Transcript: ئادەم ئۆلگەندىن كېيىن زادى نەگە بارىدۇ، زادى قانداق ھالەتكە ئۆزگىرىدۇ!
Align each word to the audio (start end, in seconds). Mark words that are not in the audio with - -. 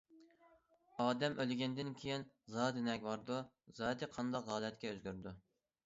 ئادەم 1.03 1.35
ئۆلگەندىن 1.43 1.93
كېيىن 2.01 2.25
زادى 2.55 2.83
نەگە 2.91 3.07
بارىدۇ، 3.11 3.41
زادى 3.83 4.13
قانداق 4.19 4.53
ھالەتكە 4.57 4.93
ئۆزگىرىدۇ! 4.95 5.41